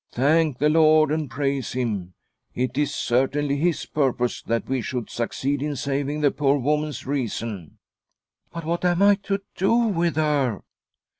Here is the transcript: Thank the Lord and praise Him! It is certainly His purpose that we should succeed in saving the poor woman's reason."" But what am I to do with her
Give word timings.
Thank 0.13 0.57
the 0.57 0.67
Lord 0.67 1.11
and 1.11 1.29
praise 1.29 1.73
Him! 1.73 2.15
It 2.55 2.75
is 2.75 2.91
certainly 2.91 3.57
His 3.57 3.85
purpose 3.85 4.41
that 4.41 4.67
we 4.67 4.81
should 4.81 5.11
succeed 5.11 5.61
in 5.61 5.75
saving 5.75 6.21
the 6.21 6.31
poor 6.31 6.57
woman's 6.57 7.05
reason."" 7.05 7.77
But 8.51 8.65
what 8.65 8.83
am 8.83 9.03
I 9.03 9.13
to 9.21 9.43
do 9.55 9.75
with 9.75 10.15
her 10.15 10.63